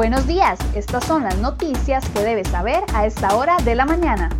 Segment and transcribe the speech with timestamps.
[0.00, 4.30] Buenos días, estas son las noticias que debes saber a esta hora de la mañana.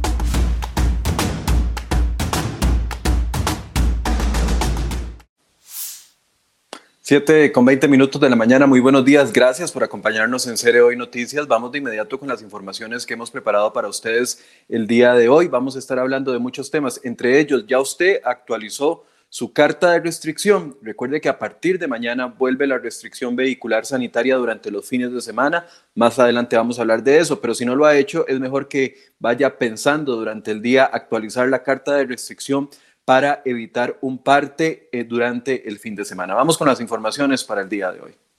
[7.03, 10.81] 7 con 20 minutos de la mañana, muy buenos días, gracias por acompañarnos en Serie
[10.81, 11.47] Hoy Noticias.
[11.47, 15.49] Vamos de inmediato con las informaciones que hemos preparado para ustedes el día de hoy.
[15.49, 20.01] Vamos a estar hablando de muchos temas, entre ellos ya usted actualizó su carta de
[20.01, 20.77] restricción.
[20.83, 25.23] Recuerde que a partir de mañana vuelve la restricción vehicular sanitaria durante los fines de
[25.23, 25.67] semana.
[25.95, 28.69] Más adelante vamos a hablar de eso, pero si no lo ha hecho, es mejor
[28.69, 32.69] que vaya pensando durante el día actualizar la carta de restricción
[33.05, 36.35] para evitar un parte eh, durante el fin de semana.
[36.35, 38.30] Vamos con las informaciones para el día de hoy.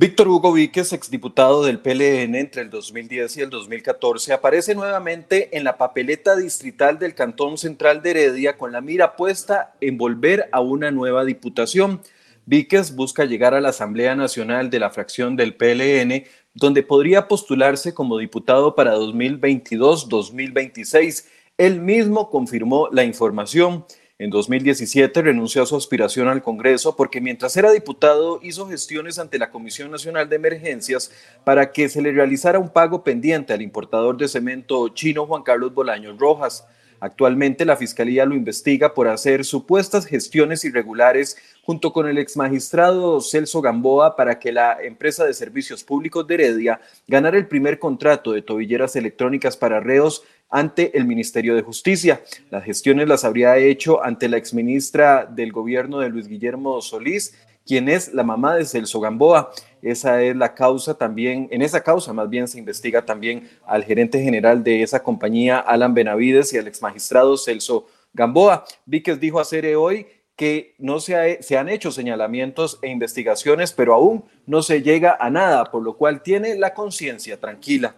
[0.00, 5.64] Víctor Hugo Víquez, exdiputado del PLN entre el 2010 y el 2014, aparece nuevamente en
[5.64, 10.60] la papeleta distrital del Cantón Central de Heredia con la mira puesta en volver a
[10.60, 12.00] una nueva diputación.
[12.46, 16.22] Víquez busca llegar a la Asamblea Nacional de la fracción del PLN,
[16.54, 21.24] donde podría postularse como diputado para 2022-2026.
[21.56, 23.84] Él mismo confirmó la información.
[24.20, 29.38] En 2017 renunció a su aspiración al Congreso porque mientras era diputado hizo gestiones ante
[29.38, 31.12] la Comisión Nacional de Emergencias
[31.44, 35.72] para que se le realizara un pago pendiente al importador de cemento chino Juan Carlos
[35.72, 36.66] Bolaños Rojas.
[36.98, 43.62] Actualmente la Fiscalía lo investiga por hacer supuestas gestiones irregulares junto con el exmagistrado Celso
[43.62, 48.42] Gamboa para que la empresa de servicios públicos de Heredia ganara el primer contrato de
[48.42, 52.22] tobilleras electrónicas para reos ante el Ministerio de Justicia.
[52.50, 57.34] Las gestiones las habría hecho ante la exministra del gobierno de Luis Guillermo Solís
[57.68, 59.52] quien es la mamá de Celso Gamboa.
[59.82, 64.20] Esa es la causa también, en esa causa más bien se investiga también al gerente
[64.22, 68.64] general de esa compañía, Alan Benavides, y al exmagistrado Celso Gamboa.
[68.86, 73.92] Víquez dijo a CERE hoy que no se, se, han hecho señalamientos e investigaciones, pero
[73.92, 77.94] aún no se llega a nada, por lo cual tiene la conciencia tranquila.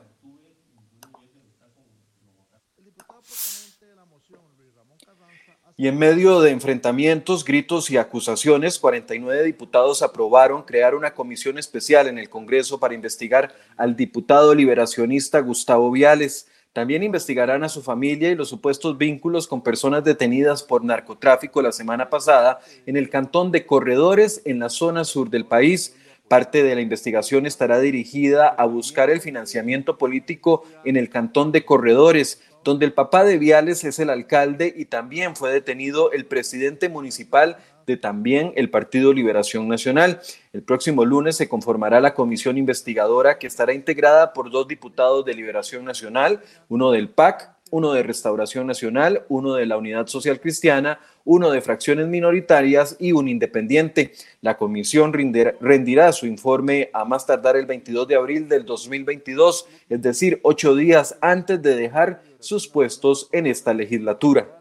[5.77, 12.07] Y en medio de enfrentamientos, gritos y acusaciones, 49 diputados aprobaron crear una comisión especial
[12.07, 16.49] en el Congreso para investigar al diputado liberacionista Gustavo Viales.
[16.75, 21.73] También investigarán a su familia y los supuestos vínculos con personas detenidas por narcotráfico la
[21.73, 25.97] semana pasada en el cantón de Corredores en la zona sur del país.
[26.29, 31.65] Parte de la investigación estará dirigida a buscar el financiamiento político en el cantón de
[31.65, 36.89] Corredores, donde el papá de Viales es el alcalde y también fue detenido el presidente
[36.89, 37.57] municipal
[37.87, 40.21] de también el Partido Liberación Nacional.
[40.53, 45.35] El próximo lunes se conformará la comisión investigadora que estará integrada por dos diputados de
[45.35, 51.01] Liberación Nacional, uno del PAC, uno de Restauración Nacional, uno de la Unidad Social Cristiana,
[51.25, 54.13] uno de fracciones minoritarias y un independiente.
[54.41, 60.03] La comisión rendirá su informe a más tardar el 22 de abril del 2022, es
[60.03, 64.61] decir, ocho días antes de dejar sus puestos en esta legislatura.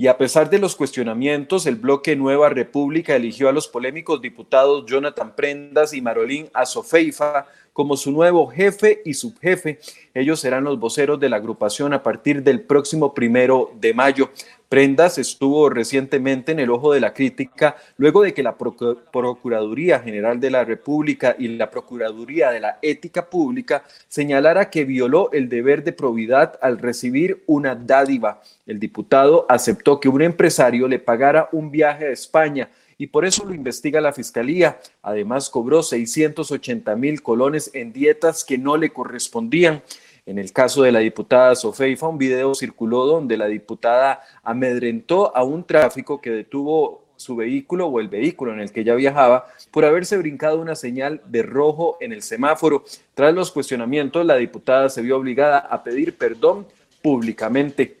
[0.00, 4.86] Y a pesar de los cuestionamientos, el bloque Nueva República eligió a los polémicos diputados
[4.86, 7.44] Jonathan Prendas y Marolín Azofeifa
[7.80, 9.78] como su nuevo jefe y subjefe.
[10.12, 14.28] Ellos serán los voceros de la agrupación a partir del próximo primero de mayo.
[14.68, 20.38] Prendas estuvo recientemente en el ojo de la crítica luego de que la Procuraduría General
[20.38, 25.82] de la República y la Procuraduría de la Ética Pública señalara que violó el deber
[25.82, 28.42] de probidad al recibir una dádiva.
[28.66, 32.68] El diputado aceptó que un empresario le pagara un viaje a España
[33.00, 34.78] y por eso lo investiga la Fiscalía.
[35.00, 39.82] Además, cobró 680 mil colones en dietas que no le correspondían.
[40.26, 45.44] En el caso de la diputada Sofeifa, un video circuló donde la diputada amedrentó a
[45.44, 49.86] un tráfico que detuvo su vehículo o el vehículo en el que ella viajaba por
[49.86, 52.84] haberse brincado una señal de rojo en el semáforo.
[53.14, 56.66] Tras los cuestionamientos, la diputada se vio obligada a pedir perdón
[57.00, 57.99] públicamente.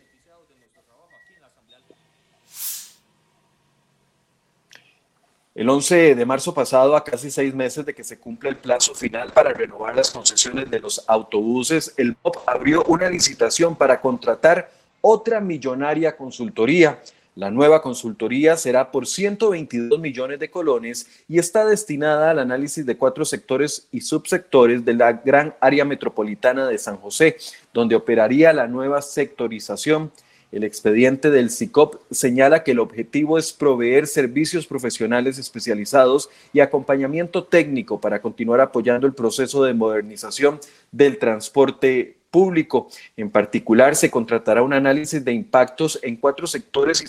[5.52, 8.94] El 11 de marzo pasado, a casi seis meses de que se cumpla el plazo
[8.94, 14.70] final para renovar las concesiones de los autobuses, el MOP abrió una licitación para contratar
[15.00, 17.00] otra millonaria consultoría.
[17.34, 22.96] La nueva consultoría será por 122 millones de colones y está destinada al análisis de
[22.96, 27.38] cuatro sectores y subsectores de la gran área metropolitana de San José,
[27.74, 30.12] donde operaría la nueva sectorización
[30.52, 37.44] El expediente del SICOP señala que el objetivo es proveer servicios profesionales especializados y acompañamiento
[37.44, 40.58] técnico para continuar apoyando el proceso de modernización
[40.90, 42.88] del transporte público.
[43.16, 47.04] En particular, se contratará un análisis de impactos en cuatro sectores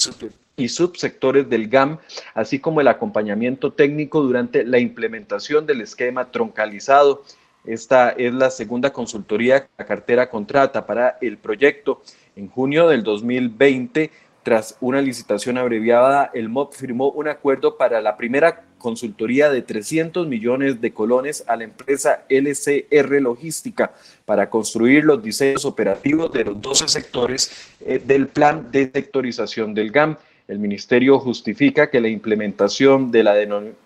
[0.57, 1.97] y, subsectores del GAM,
[2.33, 7.23] así como el acompañamiento técnico durante la implementación del esquema troncalizado.
[7.65, 12.01] Esta es la segunda consultoría que la cartera contrata para el proyecto.
[12.35, 14.09] En junio del 2020,
[14.43, 20.27] tras una licitación abreviada, el MOP firmó un acuerdo para la primera consultoría de 300
[20.27, 23.93] millones de colones a la empresa LCR Logística
[24.25, 29.91] para construir los diseños operativos de los 12 sectores eh, del plan de sectorización del
[29.91, 30.17] GAM.
[30.51, 33.35] El ministerio justifica que la implementación de la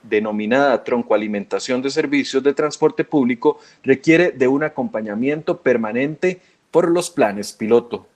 [0.01, 6.41] denominada troncoalimentación de servicios de transporte público requiere de un acompañamiento permanente
[6.71, 8.07] por los planes piloto.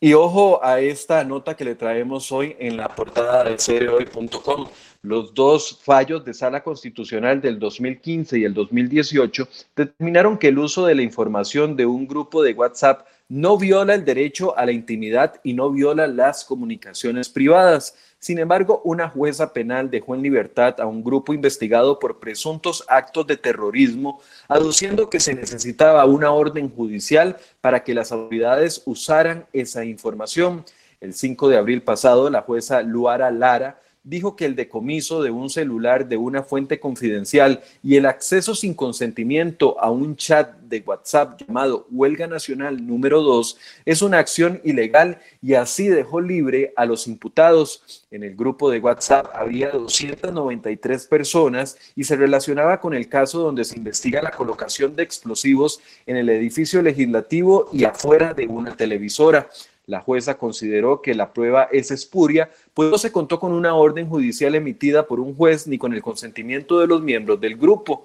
[0.00, 4.68] Y ojo a esta nota que le traemos hoy en la portada de cereoy.com.
[5.02, 10.86] Los dos fallos de sala constitucional del 2015 y el 2018 determinaron que el uso
[10.86, 15.34] de la información de un grupo de WhatsApp no viola el derecho a la intimidad
[15.44, 17.94] y no viola las comunicaciones privadas.
[18.18, 23.24] Sin embargo, una jueza penal dejó en libertad a un grupo investigado por presuntos actos
[23.28, 29.84] de terrorismo, aduciendo que se necesitaba una orden judicial para que las autoridades usaran esa
[29.84, 30.64] información.
[31.00, 35.50] El 5 de abril pasado, la jueza Luara Lara dijo que el decomiso de un
[35.50, 41.42] celular de una fuente confidencial y el acceso sin consentimiento a un chat de WhatsApp
[41.42, 47.06] llamado Huelga Nacional número 2 es una acción ilegal y así dejó libre a los
[47.06, 48.06] imputados.
[48.10, 53.64] En el grupo de WhatsApp había 293 personas y se relacionaba con el caso donde
[53.64, 59.50] se investiga la colocación de explosivos en el edificio legislativo y afuera de una televisora.
[59.88, 64.06] La jueza consideró que la prueba es espuria, pues no se contó con una orden
[64.06, 68.04] judicial emitida por un juez ni con el consentimiento de los miembros del grupo.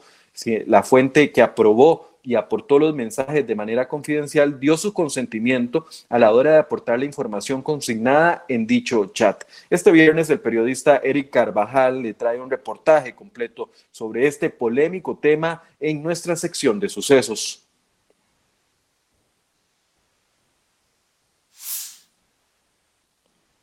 [0.65, 6.17] La fuente que aprobó y aportó los mensajes de manera confidencial dio su consentimiento a
[6.17, 9.43] la hora de aportar la información consignada en dicho chat.
[9.69, 15.63] Este viernes el periodista Eric Carvajal le trae un reportaje completo sobre este polémico tema
[15.81, 17.62] en nuestra sección de sucesos.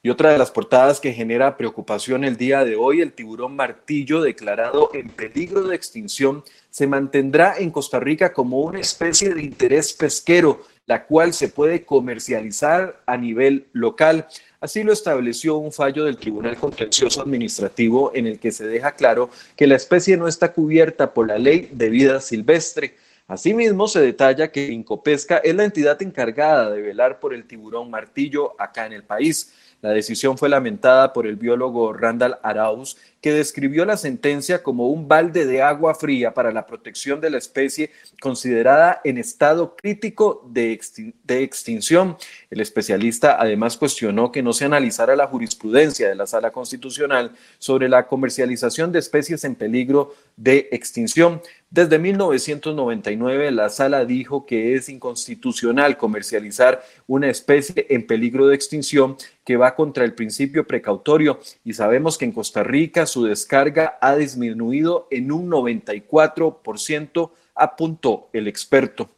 [0.02, 4.22] Y otra de las portadas que genera preocupación el día de hoy, el tiburón martillo
[4.22, 9.92] declarado en peligro de extinción, se mantendrá en Costa Rica como una especie de interés
[9.92, 14.26] pesquero, la cual se puede comercializar a nivel local.
[14.58, 19.28] Así lo estableció un fallo del Tribunal Contencioso Administrativo en el que se deja claro
[19.54, 22.96] que la especie no está cubierta por la ley de vida silvestre.
[23.28, 28.58] Asimismo, se detalla que Incopesca es la entidad encargada de velar por el tiburón martillo
[28.58, 29.52] acá en el país.
[29.82, 35.08] La decisión fue lamentada por el biólogo Randall Arauz, que describió la sentencia como un
[35.08, 37.90] balde de agua fría para la protección de la especie
[38.20, 42.16] considerada en estado crítico de, extinción.
[42.50, 47.88] El especialista además cuestionó que no se analizara la jurisprudencia de la Sala Constitucional sobre
[47.88, 51.42] la comercialización de especies en peligro de extinción.
[51.72, 59.16] Desde 1999, la sala dijo que es inconstitucional comercializar una especie en peligro de extinción
[59.44, 64.16] que va contra el principio precautorio y sabemos que en Costa Rica su descarga ha
[64.16, 69.08] disminuido en un 94%, apuntó el experto.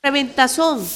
[0.00, 0.86] Reventazón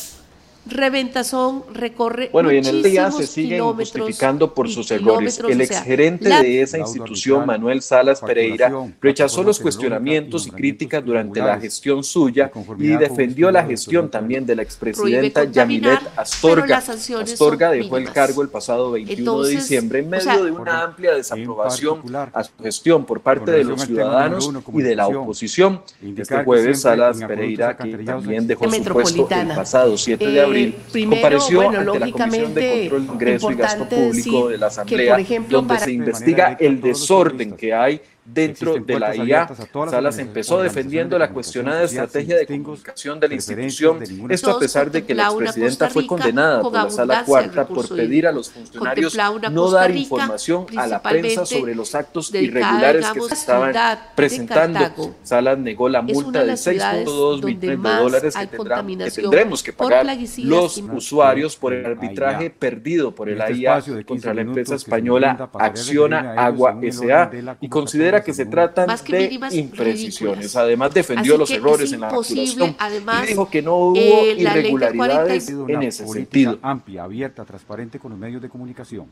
[0.67, 2.31] Reventazón recorre.
[2.33, 5.39] Bueno, y en el día se siguen justificando por sus errores.
[5.47, 11.61] El exgerente de esa institución, Manuel Salas Pereira, rechazó los cuestionamientos y críticas durante la
[11.61, 16.79] gestión suya y defendió la gestión también de la expresidenta Yamilet Astorga.
[16.79, 22.03] Astorga dejó el cargo el pasado 21 de diciembre en medio de una amplia desaprobación
[22.33, 25.83] a su gestión por parte de los ciudadanos y de la oposición.
[26.17, 30.54] Este jueves, Salas Pereira, que también dejó su puesto el pasado 7 de abril,
[30.93, 34.67] Primero, compareció bueno, ante la Comisión de Control de Ingreso y Gasto Público de la
[34.67, 35.19] Asamblea,
[35.49, 39.49] donde se investiga el desorden que hay dentro de la IA.
[39.91, 45.05] Salas empezó defendiendo la cuestionada estrategia de comunicación de la institución, esto a pesar de
[45.05, 49.17] que la expresidenta fue condenada por la Sala Cuarta por pedir a los funcionarios
[49.51, 53.75] no dar información a la prensa sobre los actos irregulares que se estaban
[54.15, 55.15] presentando.
[55.23, 60.07] Salas negó la multa de 6.2 millones de dólares que, que, tendremos que pagar
[60.39, 66.35] los usuarios por el arbitraje perdido por el este AIA contra la empresa española Acciona
[66.37, 70.55] Agua SA y considera que se tratan de imprecisiones.
[70.57, 72.77] Además, defendió los errores en la facturación
[73.25, 76.59] y dijo que no hubo eh, irregularidades en ese sentido.
[76.63, 79.09] Amplia, abierta, transparente con los medios de comunicación.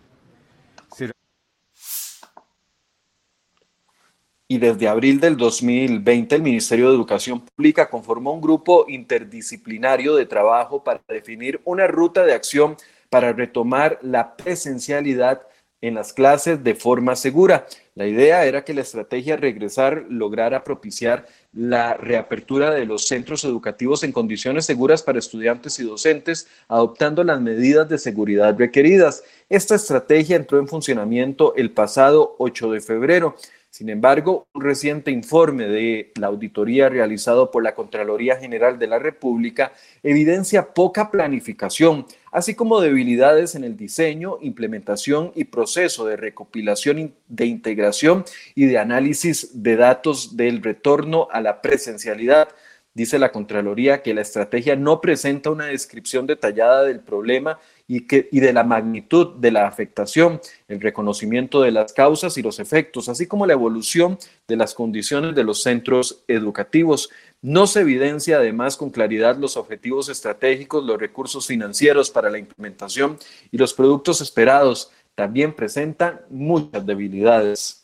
[4.53, 10.27] y desde abril del 2020 el Ministerio de Educación Pública conformó un grupo interdisciplinario de
[10.27, 12.77] trabajo para definir una ruta de acción
[13.09, 15.41] para retomar la presencialidad
[15.83, 17.67] en las clases de forma segura.
[17.95, 24.03] La idea era que la estrategia regresar lograra propiciar la reapertura de los centros educativos
[24.05, 29.25] en condiciones seguras para estudiantes y docentes, adoptando las medidas de seguridad requeridas.
[29.51, 33.37] Esta estrategia entró en funcionamiento el pasado 8 de febrero.
[33.73, 38.99] Sin embargo, un reciente informe de la auditoría realizado por la Contraloría General de la
[38.99, 47.15] República evidencia poca planificación, así como debilidades en el diseño, implementación y proceso de recopilación,
[47.29, 52.51] de integración y de análisis de datos del retorno a la presencialidad.
[52.93, 57.59] Dice la Contraloría que la estrategia no presenta una descripción detallada del problema
[57.95, 62.43] y, que, y de la magnitud de la afectación, el reconocimiento de las causas y
[62.43, 64.19] los efectos, así como la evolución
[64.49, 67.11] de las condiciones de los centros educativos.
[67.43, 73.19] No se evidencia además con claridad los objetivos estratégicos, los recursos financieros para la implementación
[73.51, 74.91] y los productos esperados.
[75.15, 77.82] También presentan muchas debilidades.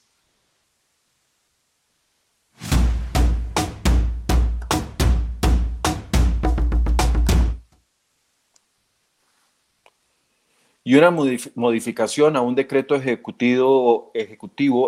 [10.88, 14.10] Y una modificación a un decreto ejecutivo,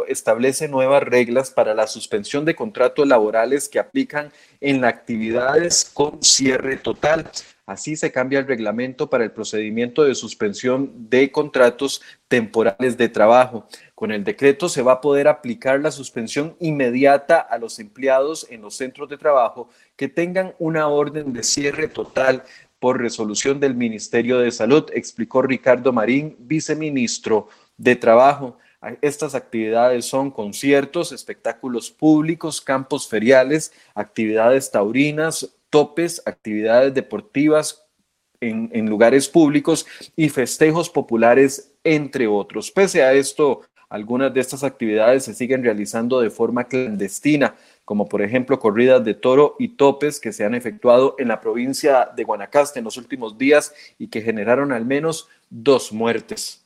[0.09, 6.79] establece nuevas reglas para la suspensión de contratos laborales que aplican en actividades con cierre
[6.79, 7.31] total.
[7.67, 13.67] Así se cambia el reglamento para el procedimiento de suspensión de contratos temporales de trabajo.
[13.95, 18.63] Con el decreto se va a poder aplicar la suspensión inmediata a los empleados en
[18.63, 22.43] los centros de trabajo que tengan una orden de cierre total
[22.81, 28.57] por resolución del Ministerio de Salud, explicó Ricardo Marín, viceministro de Trabajo.
[29.03, 37.87] Estas actividades son conciertos, espectáculos públicos, campos feriales, actividades taurinas, topes, actividades deportivas
[38.41, 42.71] en, en, lugares públicos y festejos populares, entre otros.
[42.71, 43.61] Pese a esto,
[43.91, 49.15] algunas de estas actividades se siguen realizando de forma clandestina como por ejemplo corridas de
[49.15, 53.37] toro y topes que se han efectuado en la provincia de Guanacaste en los últimos
[53.37, 56.65] días y que generaron al menos dos muertes.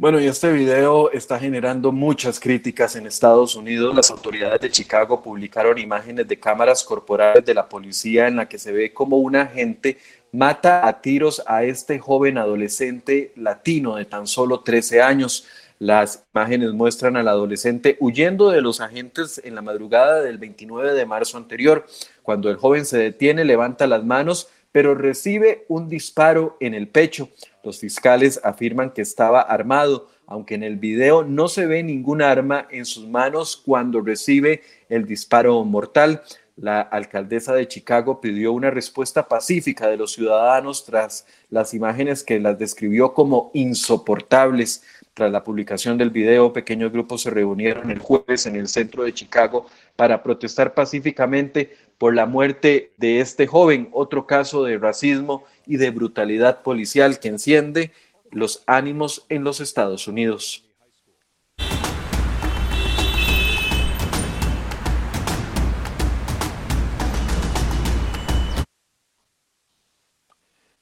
[0.00, 3.92] Bueno, y este video está generando muchas críticas en Estados Unidos.
[3.96, 8.60] Las autoridades de Chicago publicaron imágenes de cámaras corporales de la policía en la que
[8.60, 9.98] se ve como un agente
[10.30, 15.48] mata a tiros a este joven adolescente latino de tan solo 13 años.
[15.80, 21.06] Las imágenes muestran al adolescente huyendo de los agentes en la madrugada del 29 de
[21.06, 21.86] marzo anterior.
[22.22, 27.30] Cuando el joven se detiene, levanta las manos, pero recibe un disparo en el pecho.
[27.62, 32.66] Los fiscales afirman que estaba armado, aunque en el video no se ve ningún arma
[32.70, 36.22] en sus manos cuando recibe el disparo mortal.
[36.56, 42.40] La alcaldesa de Chicago pidió una respuesta pacífica de los ciudadanos tras las imágenes que
[42.40, 44.82] las describió como insoportables.
[45.14, 49.14] Tras la publicación del video, pequeños grupos se reunieron el jueves en el centro de
[49.14, 55.76] Chicago para protestar pacíficamente por la muerte de este joven, otro caso de racismo y
[55.76, 57.92] de brutalidad policial que enciende
[58.30, 60.64] los ánimos en los Estados Unidos.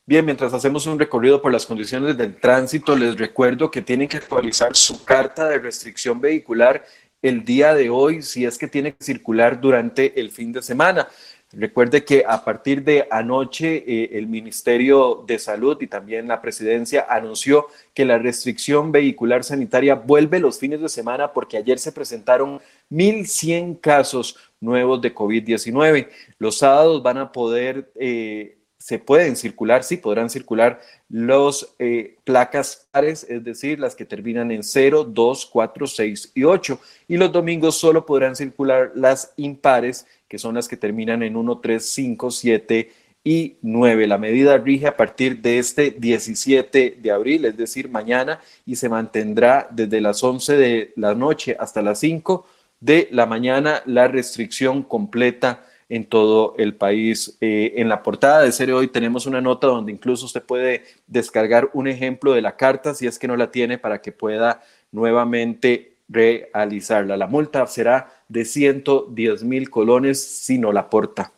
[0.08, 4.18] Bien, mientras hacemos un recorrido por las condiciones del tránsito, les recuerdo que tienen que
[4.18, 6.84] actualizar su carta de restricción vehicular
[7.22, 11.08] el día de hoy si es que tiene que circular durante el fin de semana.
[11.52, 17.06] Recuerde que a partir de anoche eh, el Ministerio de Salud y también la Presidencia
[17.08, 22.60] anunció que la restricción vehicular sanitaria vuelve los fines de semana porque ayer se presentaron
[22.90, 26.08] 1.100 casos nuevos de COVID-19.
[26.38, 32.86] Los sábados van a poder, eh, se pueden circular, sí, podrán circular los eh, placas
[32.90, 36.80] pares, es decir, las que terminan en 0, 2, 4, 6 y 8.
[37.08, 41.58] Y los domingos solo podrán circular las impares que son las que terminan en 1,
[41.58, 42.92] 3, 5, 7
[43.24, 44.06] y 9.
[44.06, 48.88] La medida rige a partir de este 17 de abril, es decir, mañana, y se
[48.88, 52.46] mantendrá desde las 11 de la noche hasta las 5
[52.80, 57.36] de la mañana la restricción completa en todo el país.
[57.40, 61.70] Eh, en la portada de Serie Hoy tenemos una nota donde incluso usted puede descargar
[61.72, 64.62] un ejemplo de la carta si es que no la tiene para que pueda
[64.92, 67.16] nuevamente realizarla.
[67.16, 71.32] La multa será de 110 mil colones si no la aporta.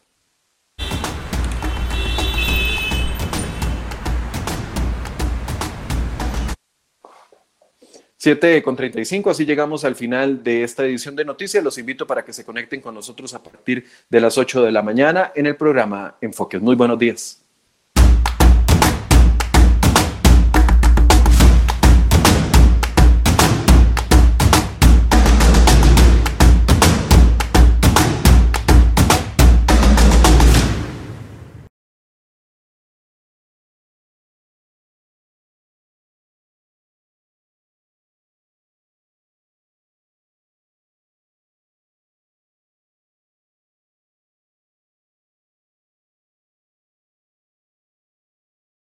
[8.19, 11.63] 7 con 35, así llegamos al final de esta edición de noticias.
[11.63, 14.83] Los invito para que se conecten con nosotros a partir de las 8 de la
[14.83, 16.61] mañana en el programa Enfoques.
[16.61, 17.48] Muy buenos días.